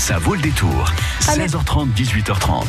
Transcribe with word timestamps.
Ça 0.00 0.16
vaut 0.18 0.34
le 0.34 0.40
détour. 0.40 0.86
16h30, 1.20 1.92
18h30. 1.94 2.64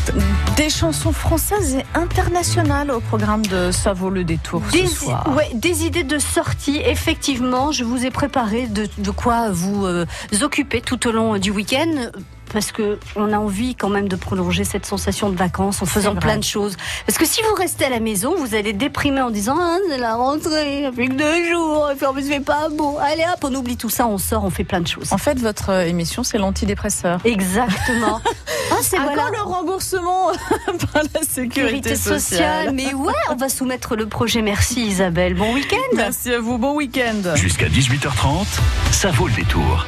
Des 0.58 0.70
chansons 0.70 1.14
françaises 1.14 1.76
et 1.76 1.86
internationales 1.98 2.92
au 2.92 3.00
programme 3.00 3.46
de 3.46 3.72
Ça 3.72 3.94
vaut 3.94 4.10
le 4.10 4.26
détour 4.26 4.60
des, 4.74 4.86
ce 4.86 4.96
soir. 5.06 5.34
ouais, 5.34 5.50
des 5.54 5.86
idées 5.86 6.04
de 6.04 6.20
sortie, 6.20 6.82
effectivement. 6.86 7.72
Je 7.72 7.86
vous 7.86 8.06
ai 8.06 8.12
préparé 8.12 8.68
de, 8.68 8.86
de 8.98 9.12
quoi 9.12 9.50
vous 9.50 9.86
euh, 9.86 10.06
occuper 10.42 10.82
tout 10.82 11.08
au 11.08 11.14
long 11.14 11.38
du 11.38 11.52
week-end 11.52 12.12
parce 12.54 12.72
que 12.72 13.00
on 13.16 13.32
a 13.34 13.38
envie 13.38 13.76
quand 13.76 13.90
même 13.90 14.08
de 14.08 14.16
prolonger 14.16 14.64
cette 14.64 14.86
sensation 14.86 15.30
de 15.30 15.36
vacances 15.36 15.82
en 15.82 15.86
faisant 15.86 16.16
plein 16.16 16.38
de 16.38 16.44
choses. 16.44 16.78
Parce 17.06 17.18
que 17.18 17.26
si 17.26 17.42
vous 17.42 17.54
restez 17.56 17.86
à 17.86 17.90
la 17.90 18.00
maison, 18.00 18.36
vous 18.36 18.56
allez 18.56 18.74
déprimer 18.74 19.22
en 19.22 19.30
disant 19.30 19.58
ah, 19.60 19.78
c'est 19.90 19.98
la 19.98 20.16
rentrée, 20.16 20.90
plus 20.94 21.10
que 21.10 21.14
deux 21.14 21.52
jours, 21.52 21.92
et 21.92 21.96
puis 21.96 22.06
en 22.06 22.14
plus 22.14 22.28
c'est 22.28 22.40
pas 22.40 22.70
beau. 22.70 22.98
Allez 23.02 23.24
hop, 23.24 23.40
on 23.44 23.56
oublie 23.56 23.78
tout 23.78 23.90
ça, 23.90 24.08
on 24.08 24.18
sort, 24.18 24.44
on 24.44 24.50
fait 24.50 24.64
plein 24.64 24.82
de 24.82 24.88
choses. 24.88 25.12
En 25.12 25.18
fait, 25.18 25.40
votre 25.40 25.70
euh, 25.70 25.86
émission, 25.86 26.24
c'est 26.24 26.38
l'antidépresseur. 26.38 27.20
Exactement. 27.24 28.22
ah, 28.72 28.76
c'est 28.82 28.98
voilà. 28.98 29.30
le 29.32 29.42
remboursement 29.42 30.32
par 30.94 31.04
la 31.14 31.22
sécurité 31.22 31.52
Sécurité 31.52 31.96
sociale. 31.96 32.72
Mais 32.74 32.94
ouais, 32.94 33.14
on 33.30 33.36
va 33.36 33.50
soumettre 33.50 33.96
le 33.96 34.08
projet. 34.08 34.42
Merci 34.42 34.86
Isabelle. 34.86 35.34
Bon 35.34 35.54
week-end. 35.54 35.96
Merci 35.96 36.34
à 36.34 36.40
vous, 36.40 36.58
bon 36.58 36.76
week-end. 36.76 37.36
Jusqu'à 37.36 37.68
18h30, 37.68 38.46
ça 38.92 39.12
vaut 39.12 39.28
le 39.28 39.34
détour. 39.34 39.86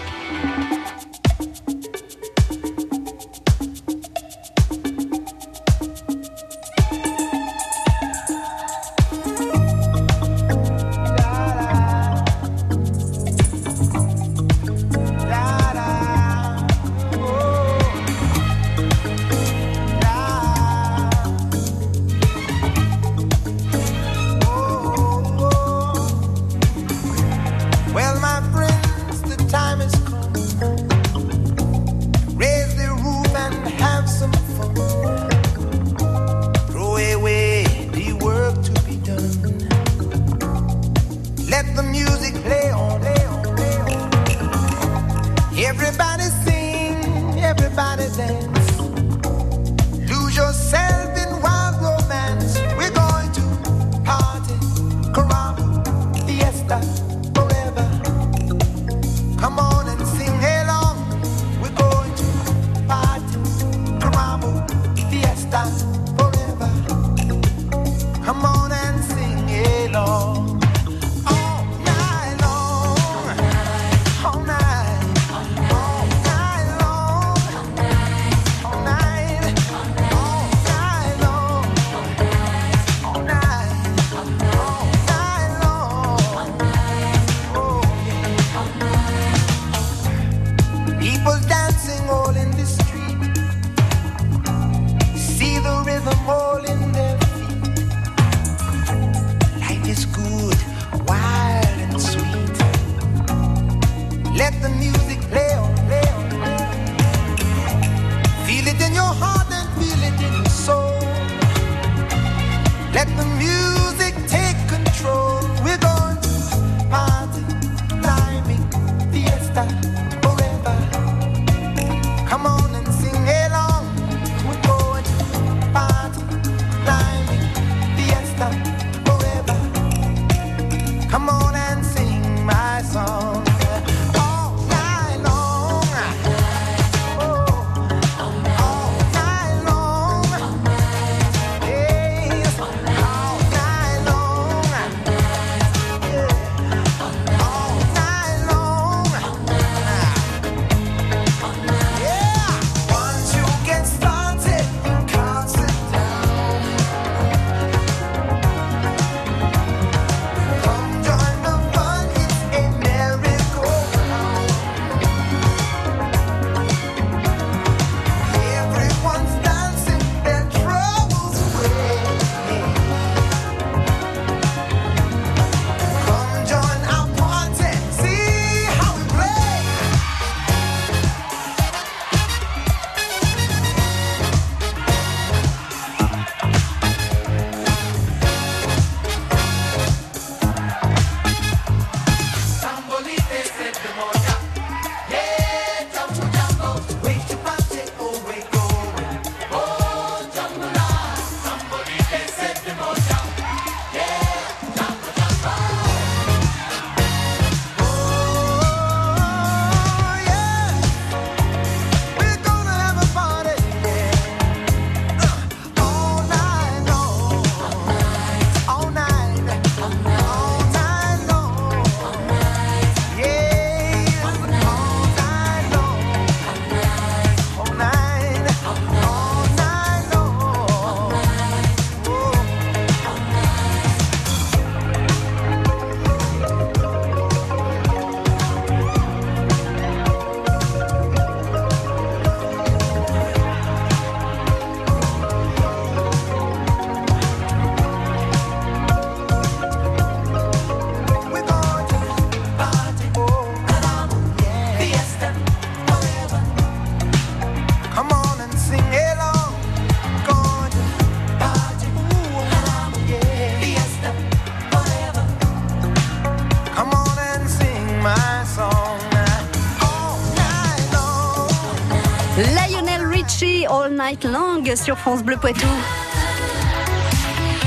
Sur 274.75 274.97
France 274.97 275.23
Bleu 275.23 275.37
Poitou. 275.37 275.67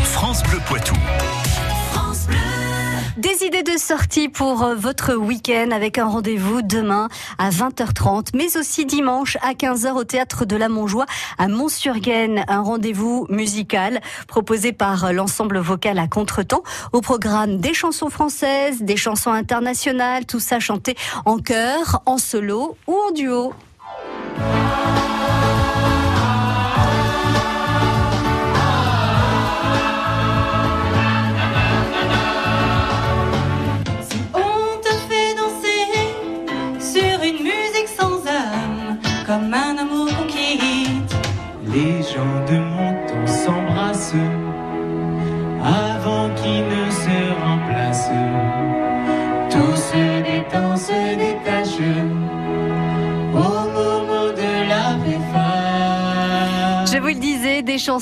France 0.02 0.42
Bleu 0.42 0.58
Poitou. 0.66 0.94
Des 3.16 3.44
idées 3.44 3.62
de 3.62 3.78
sortie 3.78 4.28
pour 4.28 4.64
euh, 4.64 4.74
votre 4.74 5.14
week-end 5.14 5.70
avec 5.70 5.98
un 5.98 6.06
rendez-vous 6.06 6.62
demain 6.62 7.08
à 7.38 7.50
20h30, 7.50 8.30
mais 8.34 8.56
aussi 8.56 8.86
dimanche 8.86 9.36
à 9.42 9.52
15h 9.52 9.92
au 9.92 10.04
théâtre 10.04 10.46
de 10.46 10.56
la 10.56 10.68
Montjoie 10.68 11.06
à 11.38 11.46
Mont-sur-Gaine. 11.46 12.44
Un 12.48 12.62
rendez-vous 12.62 13.26
musical 13.28 14.00
proposé 14.26 14.72
par 14.72 15.12
l'ensemble 15.12 15.58
vocal 15.58 16.00
à 16.00 16.08
contretemps 16.08 16.62
au 16.92 17.02
programme 17.02 17.58
des 17.58 17.74
chansons 17.74 18.10
françaises, 18.10 18.82
des 18.82 18.96
chansons 18.96 19.32
internationales, 19.32 20.26
tout 20.26 20.40
ça 20.40 20.58
chanté 20.58 20.96
en 21.24 21.38
chœur, 21.38 22.02
en 22.04 22.18
solo 22.18 22.76
ou 22.88 22.96
en 23.08 23.12
duo. 23.12 23.52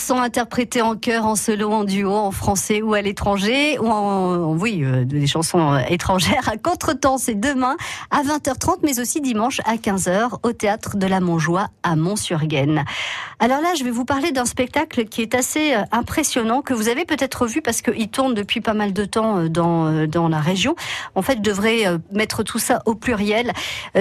Chansons 0.05 0.21
interprétées 0.21 0.83
en 0.83 0.97
chœur, 0.97 1.25
en 1.25 1.35
solo, 1.35 1.73
en 1.73 1.85
duo, 1.85 2.13
en 2.13 2.31
français 2.31 2.83
ou 2.83 2.93
à 2.93 3.01
l'étranger, 3.01 3.79
ou 3.79 3.87
en, 3.87 4.53
oui, 4.55 4.83
euh, 4.85 5.07
des 5.07 5.27
chansons 5.27 5.83
étrangères 5.89 6.47
à 6.47 6.59
contretemps. 6.59 7.17
C'est 7.17 7.41
demain 7.41 7.75
à 8.11 8.23
20h30, 8.23 8.81
mais 8.83 9.01
aussi 9.01 9.23
dimanche 9.23 9.63
à 9.65 9.77
15h 9.77 10.41
au 10.43 10.53
théâtre 10.53 10.99
de 10.99 11.07
la 11.07 11.21
Montjoie 11.21 11.69
à 11.83 11.97
Mont-sur-Gaine. 11.97 12.85
Alors 13.39 13.63
là, 13.63 13.73
je 13.79 13.85
vais 13.85 13.91
vous 13.91 14.05
parler 14.05 14.31
d'un 14.31 14.45
spectacle 14.45 15.07
qui 15.07 15.23
est 15.23 15.35
assez 15.35 15.73
euh, 15.73 15.85
impressionnant, 15.91 16.61
que 16.61 16.75
vous 16.75 16.89
avez 16.89 17.07
peut-être 17.07 17.47
vu 17.47 17.63
parce 17.63 17.81
qu'il 17.81 18.09
tourne 18.09 18.35
depuis 18.35 18.61
pas 18.61 18.75
mal 18.75 18.93
de 18.93 19.07
temps 19.07 19.39
euh, 19.39 19.49
dans, 19.49 20.07
dans 20.07 20.29
la 20.29 20.41
région. 20.41 20.77
En 21.15 21.23
fait, 21.23 21.37
je 21.37 21.43
devrais 21.43 21.85
mettre 22.13 22.43
tout 22.43 22.59
ça 22.59 22.83
au 22.85 22.95
pluriel. 22.95 23.53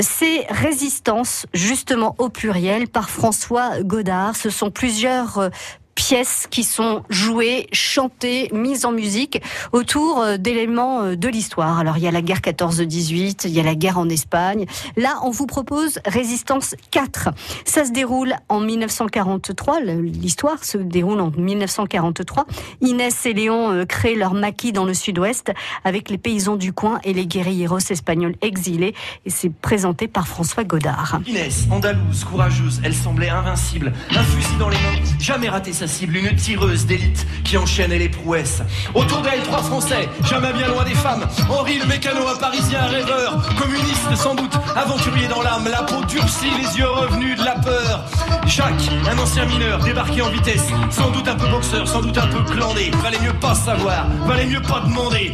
C'est 0.01 0.47
Résistance, 0.49 1.45
justement 1.53 2.15
au 2.17 2.27
pluriel, 2.27 2.89
par 2.89 3.09
François 3.09 3.81
Godard. 3.83 4.35
Ce 4.35 4.49
sont 4.49 4.69
plusieurs 4.69 5.49
pièces 5.95 6.47
qui 6.49 6.63
sont 6.63 7.03
jouées, 7.09 7.67
chantées, 7.71 8.49
mises 8.53 8.85
en 8.85 8.91
musique 8.91 9.41
autour 9.71 10.21
euh, 10.21 10.37
d'éléments 10.37 11.01
euh, 11.03 11.15
de 11.15 11.27
l'histoire. 11.27 11.79
Alors 11.79 11.97
il 11.97 12.03
y 12.03 12.07
a 12.07 12.11
la 12.11 12.21
guerre 12.21 12.39
14-18, 12.41 13.41
il 13.45 13.51
y 13.51 13.59
a 13.59 13.63
la 13.63 13.75
guerre 13.75 13.97
en 13.99 14.09
Espagne. 14.09 14.65
Là, 14.97 15.19
on 15.23 15.29
vous 15.29 15.45
propose 15.45 15.99
Résistance 16.05 16.75
4. 16.91 17.29
Ça 17.65 17.85
se 17.85 17.91
déroule 17.91 18.33
en 18.49 18.59
1943, 18.59 19.79
le- 19.81 20.01
l'histoire 20.01 20.63
se 20.63 20.77
déroule 20.77 21.21
en 21.21 21.31
1943. 21.35 22.45
Inès 22.81 23.25
et 23.25 23.33
Léon 23.33 23.71
euh, 23.71 23.85
créent 23.85 24.15
leur 24.15 24.33
maquis 24.33 24.71
dans 24.71 24.85
le 24.85 24.93
sud-ouest 24.93 25.51
avec 25.83 26.09
les 26.09 26.17
paysans 26.17 26.55
du 26.55 26.73
coin 26.73 26.99
et 27.03 27.13
les 27.13 27.25
guerrilleros 27.25 27.79
espagnols 27.89 28.35
exilés 28.41 28.93
et 29.25 29.29
c'est 29.29 29.49
présenté 29.53 30.07
par 30.07 30.27
François 30.27 30.63
Godard. 30.63 31.19
Inès, 31.27 31.65
andalouse, 31.71 32.23
courageuse, 32.23 32.81
elle 32.83 32.93
semblait 32.95 33.29
invincible. 33.29 33.93
Un 34.11 34.23
fusil 34.23 34.57
dans 34.59 34.69
les 34.69 34.77
mains, 34.77 34.99
jamais 35.19 35.49
raté 35.49 35.73
sa 35.73 35.82
Une 35.83 36.33
tireuse 36.37 36.85
d'élite 36.85 37.27
qui 37.43 37.57
enchaînait 37.57 37.99
les 37.99 38.07
prouesses. 38.07 38.61
Autour 38.93 39.21
d'elle, 39.21 39.41
trois 39.43 39.61
Français, 39.61 40.07
jamais 40.23 40.53
bien 40.53 40.69
loin 40.69 40.85
des 40.85 40.95
femmes. 40.95 41.25
Henri 41.49 41.77
le 41.77 41.85
mécano, 41.85 42.25
un 42.25 42.37
parisien 42.37 42.85
rêveur. 42.85 43.45
Communiste 43.59 44.15
sans 44.15 44.33
doute, 44.33 44.53
aventurier 44.77 45.27
dans 45.27 45.41
l'âme. 45.41 45.67
La 45.69 45.83
peau 45.83 46.01
durcie, 46.05 46.51
les 46.57 46.79
yeux 46.79 46.87
revenus 46.87 47.37
de 47.37 47.43
la 47.43 47.55
peur. 47.55 48.05
Jacques, 48.45 48.89
un 49.11 49.17
ancien 49.17 49.45
mineur, 49.45 49.79
débarqué 49.83 50.21
en 50.21 50.29
vitesse. 50.29 50.67
Sans 50.89 51.09
doute 51.11 51.27
un 51.27 51.35
peu 51.35 51.47
boxeur, 51.49 51.85
sans 51.85 52.01
doute 52.01 52.17
un 52.17 52.27
peu 52.27 52.43
clandé. 52.43 52.89
Valait 53.01 53.19
mieux 53.19 53.33
pas 53.33 53.53
savoir, 53.53 54.07
valait 54.25 54.45
mieux 54.45 54.61
pas 54.61 54.79
demander. 54.87 55.33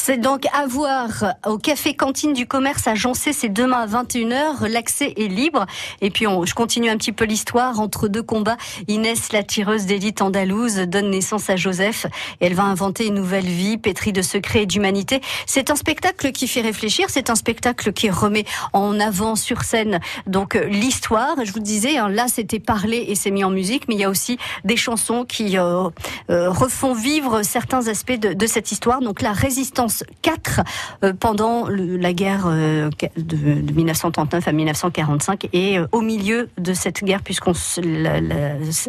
C'est 0.00 0.16
donc 0.16 0.46
à 0.54 0.66
voir 0.66 1.34
au 1.44 1.58
café 1.58 1.94
cantine 1.94 2.32
du 2.32 2.46
commerce 2.46 2.86
à 2.86 2.94
Jancé, 2.94 3.32
c'est 3.32 3.48
demain 3.48 3.80
à 3.80 3.86
21h, 3.86 4.66
l'accès 4.66 5.12
est 5.16 5.28
libre. 5.28 5.66
Et 6.00 6.10
puis 6.10 6.26
on, 6.26 6.46
je 6.46 6.54
continue 6.54 6.88
un 6.88 6.96
petit 6.96 7.12
peu 7.12 7.24
l'histoire 7.24 7.80
entre 7.80 8.08
deux 8.08 8.22
combats. 8.22 8.56
Inès, 8.86 9.32
la 9.32 9.42
tireuse 9.42 9.86
d'élite 9.86 10.22
andalouse, 10.22 10.76
donne 10.76 11.10
naissance 11.10 11.50
à 11.50 11.56
Joseph 11.56 12.06
elle 12.40 12.54
va 12.54 12.62
inventer 12.62 13.06
une 13.06 13.14
nouvelle 13.14 13.44
vie 13.44 13.76
pétrie 13.76 14.12
de 14.12 14.22
secrets 14.22 14.62
et 14.62 14.66
d'humanité. 14.66 15.20
C'est 15.46 15.70
un 15.70 15.76
spectacle 15.76 16.32
qui 16.32 16.46
fait 16.46 16.60
réfléchir, 16.60 17.06
c'est 17.08 17.28
un 17.28 17.34
spectacle 17.34 17.92
qui 17.92 18.08
remet 18.08 18.44
en 18.72 18.98
avant 19.00 19.34
sur 19.34 19.62
scène 19.62 20.00
donc 20.26 20.54
l'histoire. 20.54 21.44
Je 21.44 21.52
vous 21.52 21.60
disais, 21.60 21.98
hein, 21.98 22.08
là 22.08 22.26
c'était 22.28 22.60
parlé 22.60 23.04
et 23.08 23.14
c'est 23.14 23.30
mis 23.30 23.44
en 23.44 23.50
musique, 23.50 23.88
mais 23.88 23.94
il 23.94 24.00
y 24.00 24.04
a 24.04 24.10
aussi 24.10 24.38
des 24.64 24.76
chansons 24.76 25.24
qui 25.24 25.58
euh, 25.58 25.88
euh, 26.30 26.50
refont 26.50 26.94
vivre 26.94 27.42
certains 27.42 27.88
aspects 27.88 28.18
de, 28.18 28.32
de 28.32 28.46
cette 28.46 28.72
histoire. 28.72 29.00
Donc 29.00 29.22
la 29.22 29.32
résistance 29.32 29.87
4 30.22 30.60
euh, 31.04 31.12
pendant 31.18 31.68
la 31.68 32.12
guerre 32.12 32.44
euh, 32.46 32.90
de, 33.16 33.60
de 33.60 33.72
1939 33.72 34.46
à 34.46 34.52
1945 34.52 35.48
et 35.52 35.78
euh, 35.78 35.86
au 35.92 36.00
milieu 36.00 36.48
de 36.58 36.72
cette 36.72 37.04
guerre 37.04 37.22
puisqu'on 37.22 37.52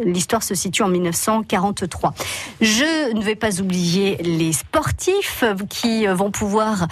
l'histoire 0.04 0.42
se 0.42 0.54
situe 0.54 0.82
en 0.82 0.88
1943. 0.88 2.14
Je 2.60 3.14
ne 3.14 3.22
vais 3.22 3.34
pas 3.34 3.60
oublier 3.60 4.16
les 4.22 4.52
sportifs 4.52 5.44
qui 5.68 6.06
vont 6.06 6.30
pouvoir 6.30 6.86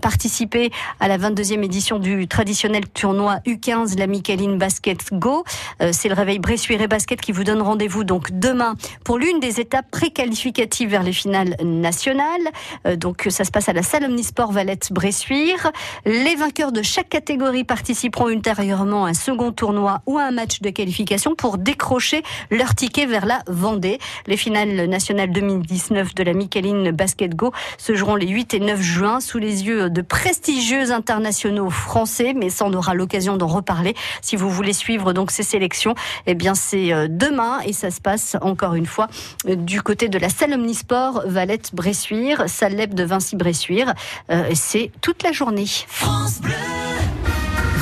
participer 0.00 0.70
à 1.00 1.08
la 1.08 1.18
22e 1.18 1.62
édition 1.62 1.98
du 1.98 2.28
traditionnel 2.28 2.86
tournoi 2.88 3.36
U15 3.46 3.98
la 3.98 4.06
Micheline 4.06 4.58
Basket 4.58 5.12
Go. 5.12 5.44
C'est 5.92 6.08
le 6.08 6.14
réveil 6.14 6.38
Bressuire 6.38 6.80
et 6.80 6.88
Basket 6.88 7.20
qui 7.20 7.32
vous 7.32 7.44
donne 7.44 7.62
rendez-vous 7.62 8.04
donc 8.04 8.30
demain 8.32 8.74
pour 9.04 9.18
l'une 9.18 9.40
des 9.40 9.60
étapes 9.60 9.90
préqualificatives 9.90 10.90
vers 10.90 11.02
les 11.02 11.12
finales 11.12 11.56
nationales. 11.62 12.50
Donc 12.96 13.26
ça 13.36 13.44
se 13.44 13.50
passe 13.50 13.68
à 13.68 13.74
la 13.74 13.82
salle 13.82 14.04
Omnisport 14.04 14.50
Valette 14.50 14.90
Bressuire. 14.90 15.70
Les 16.06 16.36
vainqueurs 16.36 16.72
de 16.72 16.80
chaque 16.80 17.10
catégorie 17.10 17.64
participeront 17.64 18.30
ultérieurement 18.30 19.04
à 19.04 19.10
un 19.10 19.14
second 19.14 19.52
tournoi 19.52 20.00
ou 20.06 20.16
à 20.16 20.22
un 20.22 20.30
match 20.30 20.62
de 20.62 20.70
qualification 20.70 21.34
pour 21.34 21.58
décrocher 21.58 22.22
leur 22.50 22.74
ticket 22.74 23.04
vers 23.04 23.26
la 23.26 23.42
Vendée. 23.46 23.98
Les 24.26 24.38
finales 24.38 24.88
nationales 24.88 25.32
2019 25.32 26.14
de 26.14 26.22
la 26.22 26.32
Micheline 26.32 26.92
Basket 26.92 27.36
Go 27.36 27.52
se 27.76 27.94
joueront 27.94 28.14
les 28.14 28.28
8 28.28 28.54
et 28.54 28.60
9 28.60 28.80
juin 28.80 29.20
sous 29.20 29.36
les 29.36 29.66
yeux 29.66 29.90
de 29.90 30.00
prestigieux 30.00 30.90
internationaux 30.90 31.68
français, 31.68 32.32
mais 32.34 32.48
ça 32.48 32.64
on 32.64 32.72
aura 32.72 32.94
l'occasion 32.94 33.36
d'en 33.36 33.48
reparler. 33.48 33.94
Si 34.22 34.36
vous 34.36 34.48
voulez 34.48 34.72
suivre 34.72 35.12
donc 35.12 35.30
ces 35.30 35.42
sélections, 35.42 35.94
eh 36.26 36.34
bien 36.34 36.54
c'est 36.54 36.90
euh, 36.94 37.06
demain 37.10 37.60
et 37.66 37.74
ça 37.74 37.90
se 37.90 38.00
passe 38.00 38.38
encore 38.40 38.76
une 38.76 38.86
fois 38.86 39.08
euh, 39.46 39.56
du 39.56 39.82
côté 39.82 40.08
de 40.08 40.18
la 40.18 40.30
salle 40.30 40.54
Omnisport 40.54 41.24
Valette 41.26 41.74
Bressuire, 41.74 42.48
salle 42.48 42.76
de 42.76 43.04
Vinci 43.04 43.25
Euh, 44.30 44.50
c'est 44.54 44.90
toute 45.00 45.22
la 45.22 45.32
journée. 45.32 45.66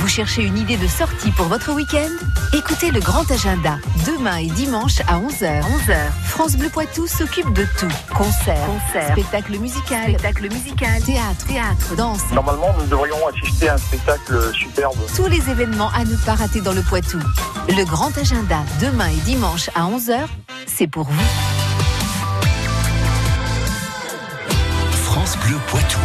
Vous 0.05 0.09
cherchez 0.09 0.43
une 0.43 0.59
idée 0.59 0.77
de 0.77 0.87
sortie 0.87 1.31
pour 1.31 1.47
votre 1.47 1.73
week-end? 1.73 2.11
Écoutez 2.53 2.91
le 2.91 3.01
grand 3.01 3.31
agenda. 3.31 3.79
Demain 4.07 4.37
et 4.37 4.49
dimanche 4.49 5.01
à 5.09 5.19
11h. 5.19 5.63
11h. 5.63 5.97
France 6.27 6.57
Bleu 6.57 6.69
Poitou 6.69 7.07
s'occupe 7.07 7.51
de 7.55 7.67
tout. 7.79 7.89
Concerts, 8.15 8.69
spectacle 9.13 9.59
musical, 9.59 10.11
spectacle 10.11 10.53
musical, 10.53 11.03
théâtre, 11.03 11.47
théâtre, 11.47 11.97
danse. 11.97 12.21
Normalement, 12.33 12.75
nous 12.79 12.87
devrions 12.87 13.17
assister 13.29 13.71
à 13.71 13.75
un 13.75 13.79
spectacle 13.79 14.53
superbe. 14.53 14.99
Tous 15.17 15.27
les 15.27 15.49
événements 15.49 15.91
à 15.97 16.05
ne 16.05 16.17
pas 16.17 16.35
rater 16.35 16.61
dans 16.61 16.75
le 16.75 16.83
Poitou. 16.83 17.19
Le 17.69 17.85
grand 17.85 18.17
agenda, 18.19 18.59
demain 18.83 19.09
et 19.09 19.21
dimanche 19.25 19.71
à 19.75 19.85
11h, 19.89 20.27
c'est 20.67 20.87
pour 20.87 21.05
vous. 21.05 21.64
France 25.45 25.49
Bleu 25.49 25.59
Poitou. 25.69 25.99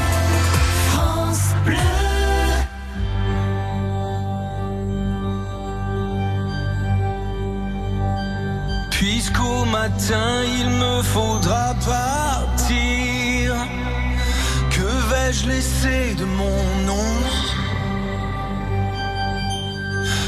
Puisqu'au 8.91 9.65
matin 9.65 10.43
il 10.60 10.69
me 10.69 11.01
faudra 11.01 11.74
partir, 11.86 13.55
que 14.72 14.81
vais-je 15.10 15.48
laisser 15.48 16.15
de 16.15 16.25
mon 16.25 16.86
nom? 16.86 16.96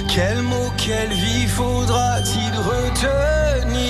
Quel 0.07 0.41
mot, 0.41 0.71
quelle 0.77 1.13
vie 1.13 1.47
faudra-t-il 1.47 2.53
retenir? 2.57 3.81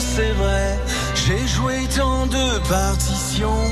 C'est 0.00 0.32
vrai, 0.32 0.78
j'ai 1.14 1.46
joué 1.46 1.88
tant 1.96 2.26
de 2.26 2.58
partitions. 2.68 3.70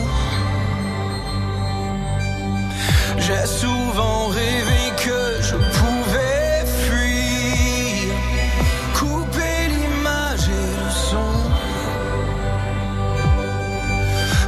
J'ai 3.40 3.46
souvent 3.46 4.26
rêvé 4.28 4.92
que 4.96 5.42
je 5.42 5.54
pouvais 5.54 6.64
fuir, 6.86 8.14
couper 8.98 9.68
l'image 9.68 10.48
et 10.48 10.70
le 10.82 10.90
son. 10.90 11.34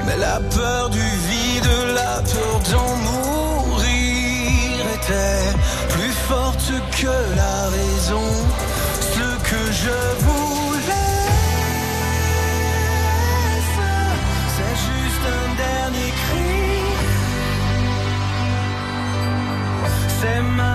Mais 0.06 0.16
la 0.16 0.40
peur 0.40 0.90
du 0.90 0.98
vide, 1.28 1.70
la 1.94 2.20
peur 2.22 2.60
d'en 2.72 2.96
mourir 2.96 4.80
était 4.96 5.56
plus 5.90 6.14
forte 6.28 6.72
que 7.00 7.36
la 7.36 7.68
raison. 7.68 8.28
Ce 9.14 9.50
que 9.50 9.72
je 9.72 10.19
set 20.20 20.42
my 20.42 20.69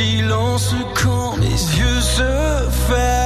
silence 0.00 0.74
quand 0.94 1.36
mes 1.36 1.60
yeux 1.78 2.00
se 2.00 2.22
ferment. 2.88 3.19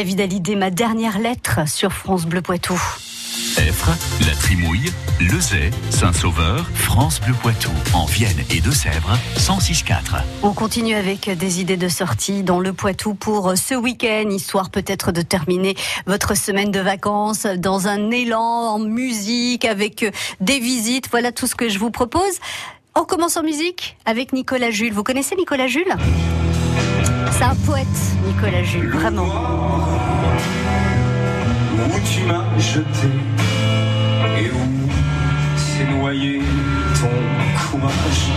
David 0.00 0.22
Hallyday, 0.22 0.56
ma 0.56 0.70
dernière 0.70 1.18
lettre 1.18 1.68
sur 1.68 1.92
France 1.92 2.24
Bleu 2.24 2.40
Poitou. 2.40 2.72
Effre, 3.58 3.90
La 4.26 4.34
Trimouille, 4.34 4.90
Lezay, 5.20 5.70
Saint-Sauveur, 5.90 6.66
France 6.72 7.20
Bleu 7.20 7.34
Poitou, 7.34 7.68
en 7.92 8.06
Vienne 8.06 8.38
et 8.48 8.62
Deux-Sèvres, 8.62 9.18
106.4. 9.36 10.22
On 10.42 10.54
continue 10.54 10.94
avec 10.94 11.28
des 11.28 11.60
idées 11.60 11.76
de 11.76 11.88
sortie 11.88 12.42
dans 12.42 12.60
le 12.60 12.72
Poitou 12.72 13.12
pour 13.12 13.52
ce 13.58 13.74
week-end, 13.74 14.30
histoire 14.30 14.70
peut-être 14.70 15.12
de 15.12 15.20
terminer 15.20 15.76
votre 16.06 16.34
semaine 16.34 16.70
de 16.70 16.80
vacances 16.80 17.44
dans 17.44 17.86
un 17.86 18.10
élan 18.10 18.40
en 18.40 18.78
musique, 18.78 19.66
avec 19.66 20.06
des 20.40 20.60
visites. 20.60 21.10
Voilà 21.10 21.30
tout 21.30 21.46
ce 21.46 21.54
que 21.54 21.68
je 21.68 21.78
vous 21.78 21.90
propose. 21.90 22.38
On 22.94 23.04
commence 23.04 23.36
en 23.36 23.42
musique 23.42 23.98
avec 24.06 24.32
Nicolas 24.32 24.70
Jules. 24.70 24.94
Vous 24.94 25.04
connaissez 25.04 25.36
Nicolas 25.36 25.66
Jules? 25.66 25.94
C'est 27.40 27.46
un 27.46 27.54
poète, 27.54 27.86
Nicolas 28.26 28.62
Jules, 28.62 28.90
vraiment. 28.90 29.24
Où 31.74 32.00
tu 32.04 32.24
m'as 32.24 32.44
jeté 32.58 33.08
et 34.38 34.50
où 34.50 35.56
s'est 35.56 35.90
noyé 35.90 36.42
ton 37.00 37.08
courage. 37.70 38.28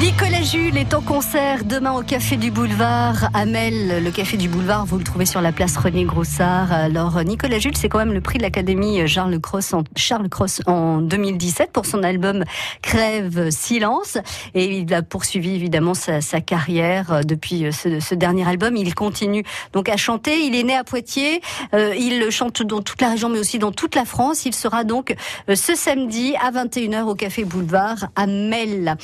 Nicolas 0.00 0.42
Jules 0.42 0.67
est 0.76 0.92
en 0.92 1.00
concert 1.00 1.64
demain 1.64 1.92
au 1.92 2.02
Café 2.02 2.36
du 2.36 2.50
Boulevard. 2.50 3.30
Amel, 3.32 4.04
le 4.04 4.10
Café 4.10 4.36
du 4.36 4.48
Boulevard, 4.48 4.84
vous 4.84 4.98
le 4.98 5.04
trouvez 5.04 5.24
sur 5.24 5.40
la 5.40 5.50
place 5.50 5.76
René 5.76 6.04
Groussard. 6.04 6.72
Alors, 6.72 7.22
Nicolas 7.24 7.58
Jules, 7.58 7.76
c'est 7.76 7.88
quand 7.88 7.98
même 7.98 8.12
le 8.12 8.20
prix 8.20 8.36
de 8.36 8.42
l'Académie 8.42 9.06
Charles 9.08 9.40
Cross 9.40 9.72
en, 9.72 9.84
Charles 9.96 10.28
Cross 10.28 10.60
en 10.66 10.98
2017 10.98 11.72
pour 11.72 11.86
son 11.86 12.02
album 12.02 12.44
Crève 12.82 13.50
Silence. 13.50 14.18
Et 14.54 14.80
il 14.80 14.92
a 14.92 15.02
poursuivi 15.02 15.54
évidemment 15.54 15.94
sa, 15.94 16.20
carrière 16.40 17.20
depuis 17.24 17.72
ce, 17.72 18.00
ce, 18.00 18.14
dernier 18.14 18.46
album. 18.46 18.76
Il 18.76 18.94
continue 18.94 19.44
donc 19.72 19.88
à 19.88 19.96
chanter. 19.96 20.40
Il 20.44 20.54
est 20.54 20.64
né 20.64 20.74
à 20.74 20.84
Poitiers. 20.84 21.40
Euh, 21.72 21.94
il 21.96 22.30
chante 22.30 22.62
dans 22.62 22.82
toute 22.82 23.00
la 23.00 23.10
région, 23.10 23.28
mais 23.30 23.38
aussi 23.38 23.58
dans 23.58 23.72
toute 23.72 23.94
la 23.94 24.04
France. 24.04 24.44
Il 24.44 24.54
sera 24.54 24.84
donc 24.84 25.14
euh, 25.48 25.54
ce 25.54 25.74
samedi 25.74 26.34
à 26.36 26.50
21h 26.50 27.04
au 27.04 27.14
Café 27.14 27.44
Boulevard 27.44 28.08
à 28.16 28.26
Mel. 28.26 28.96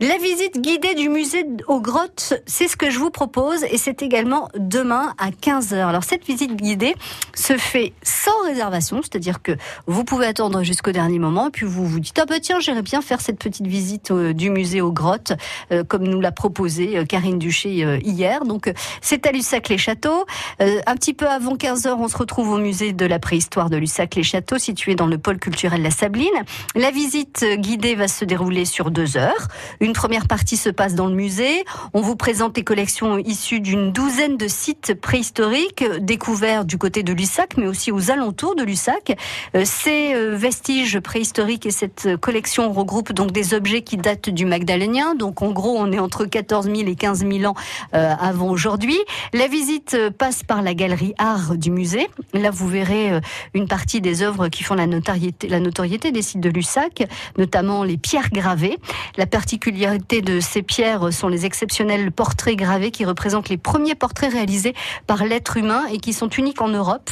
La 0.00 0.18
visite 0.18 0.60
guidée 0.60 0.94
du 0.94 1.11
musée 1.12 1.46
aux 1.68 1.80
grottes, 1.80 2.34
c'est 2.46 2.66
ce 2.66 2.76
que 2.76 2.90
je 2.90 2.98
vous 2.98 3.10
propose 3.10 3.62
et 3.64 3.76
c'est 3.76 4.02
également 4.02 4.48
demain 4.56 5.14
à 5.18 5.30
15h. 5.30 5.76
Alors 5.76 6.04
cette 6.04 6.24
visite 6.24 6.56
guidée 6.56 6.94
se 7.34 7.56
fait 7.56 7.92
sans 8.02 8.42
réservation, 8.44 9.00
c'est-à-dire 9.02 9.42
que 9.42 9.52
vous 9.86 10.04
pouvez 10.04 10.26
attendre 10.26 10.62
jusqu'au 10.62 10.90
dernier 10.90 11.18
moment 11.18 11.48
et 11.48 11.50
puis 11.50 11.66
vous 11.66 11.86
vous 11.86 12.00
dites 12.00 12.18
ah 12.18 12.24
bah 12.26 12.40
tiens 12.40 12.60
j'irais 12.60 12.82
bien 12.82 13.02
faire 13.02 13.20
cette 13.20 13.38
petite 13.38 13.66
visite 13.66 14.10
euh, 14.10 14.32
du 14.32 14.50
musée 14.50 14.80
aux 14.80 14.92
grottes 14.92 15.32
euh, 15.70 15.84
comme 15.84 16.04
nous 16.04 16.20
l'a 16.20 16.32
proposé 16.32 16.96
euh, 16.96 17.04
Karine 17.04 17.38
Duché 17.38 18.00
hier. 18.02 18.44
Donc 18.44 18.72
c'est 19.00 19.26
à 19.26 19.32
Lussac-les-Châteaux. 19.32 20.24
Un 20.60 20.94
petit 20.94 21.14
peu 21.14 21.28
avant 21.28 21.56
15h, 21.56 21.94
on 21.98 22.08
se 22.08 22.16
retrouve 22.16 22.50
au 22.50 22.58
musée 22.58 22.92
de 22.92 23.06
la 23.06 23.18
préhistoire 23.18 23.70
de 23.70 23.76
Lussac-les-Châteaux 23.76 24.58
situé 24.58 24.94
dans 24.94 25.06
le 25.06 25.18
pôle 25.18 25.38
culturel 25.38 25.82
La 25.82 25.90
Sabline. 25.90 26.28
La 26.74 26.90
visite 26.90 27.44
guidée 27.58 27.94
va 27.94 28.08
se 28.08 28.24
dérouler 28.24 28.64
sur 28.64 28.90
deux 28.90 29.16
heures. 29.16 29.48
Une 29.80 29.92
première 29.92 30.26
partie 30.26 30.56
se 30.56 30.70
passe 30.70 30.94
dans 30.94 31.01
le 31.06 31.14
musée. 31.14 31.64
On 31.94 32.00
vous 32.00 32.16
présente 32.16 32.56
les 32.56 32.64
collections 32.64 33.18
issues 33.18 33.60
d'une 33.60 33.92
douzaine 33.92 34.36
de 34.36 34.48
sites 34.48 34.94
préhistoriques 34.94 35.84
découverts 36.00 36.64
du 36.64 36.78
côté 36.78 37.02
de 37.02 37.12
Lussac, 37.12 37.56
mais 37.56 37.66
aussi 37.66 37.92
aux 37.92 38.10
alentours 38.10 38.54
de 38.54 38.62
Lussac. 38.62 39.16
Euh, 39.56 39.62
Ces 39.64 40.14
euh, 40.14 40.36
vestiges 40.36 41.00
préhistoriques 41.00 41.66
et 41.66 41.70
cette 41.70 42.16
collection 42.20 42.72
regroupent 42.72 43.12
donc 43.12 43.32
des 43.32 43.54
objets 43.54 43.82
qui 43.82 43.96
datent 43.96 44.30
du 44.30 44.44
Magdalénien. 44.44 45.14
Donc 45.14 45.42
en 45.42 45.50
gros, 45.52 45.76
on 45.78 45.92
est 45.92 45.98
entre 45.98 46.24
14 46.24 46.66
000 46.66 46.88
et 46.88 46.94
15 46.94 47.26
000 47.26 47.44
ans 47.50 47.54
euh, 47.94 48.14
avant 48.20 48.48
aujourd'hui. 48.48 48.98
La 49.32 49.46
visite 49.46 49.96
passe 50.18 50.42
par 50.42 50.62
la 50.62 50.74
galerie 50.74 51.14
art 51.18 51.56
du 51.56 51.70
musée. 51.70 52.08
Là, 52.34 52.50
vous 52.50 52.68
verrez 52.68 53.20
une 53.54 53.66
partie 53.66 54.00
des 54.00 54.22
œuvres 54.22 54.48
qui 54.48 54.62
font 54.62 54.74
la 54.74 54.86
notoriété, 54.86 55.48
la 55.48 55.60
notoriété 55.60 56.12
des 56.12 56.22
sites 56.22 56.40
de 56.40 56.48
Lussac, 56.48 57.04
notamment 57.38 57.84
les 57.84 57.96
pierres 57.96 58.30
gravées. 58.30 58.78
La 59.16 59.26
particularité 59.26 60.22
de 60.22 60.40
ces 60.40 60.62
pierres 60.62 60.91
sont 61.10 61.28
les 61.28 61.46
exceptionnels 61.46 62.12
portraits 62.12 62.56
gravés 62.56 62.90
qui 62.90 63.04
représentent 63.04 63.48
les 63.48 63.56
premiers 63.56 63.94
portraits 63.94 64.32
réalisés 64.32 64.74
par 65.06 65.24
l'être 65.24 65.56
humain 65.56 65.84
et 65.90 65.98
qui 65.98 66.12
sont 66.12 66.28
uniques 66.28 66.60
en 66.60 66.68
Europe 66.68 67.10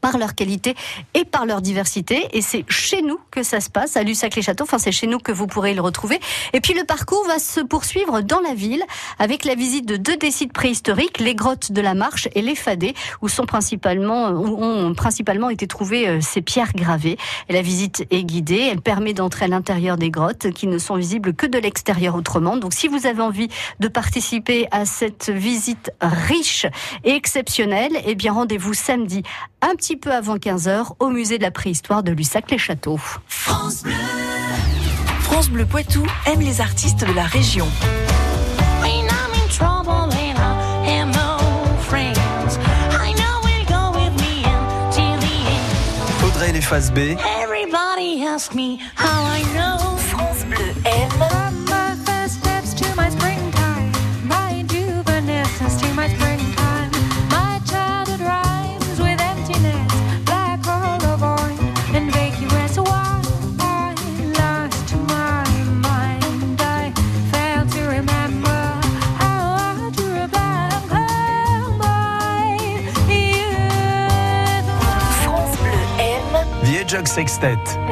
par 0.00 0.18
leur 0.18 0.34
qualité 0.34 0.74
et 1.14 1.24
par 1.24 1.46
leur 1.46 1.60
diversité. 1.60 2.28
Et 2.32 2.42
c'est 2.42 2.64
chez 2.68 3.02
nous 3.02 3.18
que 3.30 3.42
ça 3.42 3.60
se 3.60 3.70
passe, 3.70 3.96
à 3.96 4.02
Lussac-les-Châteaux. 4.02 4.64
Enfin, 4.64 4.78
c'est 4.78 4.92
chez 4.92 5.06
nous 5.06 5.18
que 5.18 5.32
vous 5.32 5.46
pourrez 5.46 5.74
le 5.74 5.80
retrouver. 5.80 6.18
Et 6.52 6.60
puis 6.60 6.74
le 6.74 6.84
parcours 6.84 7.24
va 7.26 7.38
se 7.38 7.60
poursuivre 7.60 8.20
dans 8.20 8.40
la 8.40 8.54
ville 8.54 8.82
avec 9.18 9.44
la 9.44 9.54
visite 9.54 9.86
de 9.86 9.96
deux 9.96 10.16
des 10.16 10.30
sites 10.30 10.52
préhistoriques, 10.52 11.18
les 11.18 11.34
grottes 11.34 11.72
de 11.72 11.80
la 11.80 11.94
Marche 11.94 12.28
et 12.34 12.42
les 12.42 12.54
Fadets, 12.54 12.94
où 13.22 13.28
sont 13.28 13.46
principalement, 13.46 14.30
où 14.30 14.62
ont 14.62 14.94
principalement 14.94 15.50
été 15.50 15.66
trouvées 15.66 16.08
euh, 16.08 16.20
ces 16.20 16.42
pierres 16.42 16.72
gravées. 16.74 17.16
Et 17.48 17.52
la 17.52 17.62
visite 17.62 18.06
est 18.10 18.24
guidée. 18.24 18.68
Elle 18.70 18.80
permet 18.80 19.12
d'entrer 19.12 19.46
à 19.46 19.48
l'intérieur 19.48 19.96
des 19.96 20.10
grottes 20.10 20.50
qui 20.52 20.66
ne 20.66 20.78
sont 20.78 20.96
visibles 20.96 21.34
que 21.34 21.46
de 21.46 21.58
l'extérieur 21.58 22.14
autrement. 22.14 22.56
Donc, 22.56 22.72
si 22.74 22.88
vous 22.88 23.06
avez 23.06 23.22
envie 23.22 23.48
de 23.80 23.88
participer 23.88 24.66
à 24.70 24.84
cette 24.84 25.30
visite 25.30 25.92
riche 26.00 26.66
et 27.04 27.10
exceptionnelle, 27.10 27.92
eh 28.04 28.14
bien, 28.14 28.32
rendez-vous 28.32 28.74
samedi 28.74 29.22
un 29.62 29.74
petit 29.74 29.96
peu 29.96 30.12
avant 30.12 30.36
15h 30.36 30.94
au 30.98 31.08
musée 31.08 31.38
de 31.38 31.42
la 31.42 31.50
préhistoire 31.50 32.02
de 32.02 32.12
Lussac-les-Châteaux. 32.12 33.00
France 33.26 33.82
Bleu. 33.82 33.92
France 35.20 35.50
Bleu 35.50 35.66
Poitou 35.66 36.04
aime 36.26 36.40
les 36.40 36.60
artistes 36.60 37.06
de 37.06 37.12
la 37.12 37.24
région. 37.24 37.68
Audrey 46.26 46.52
les 46.52 46.60
faces 46.60 46.90
B. 46.90 47.16
Everybody 47.42 48.24
asks 48.26 48.54
me 48.54 48.78
how 48.96 49.24
I 49.24 49.42
know. 49.54 49.96
France 49.96 50.44
Bleu 50.46 50.74
aime. 50.84 51.69
Sextet. 77.20 77.89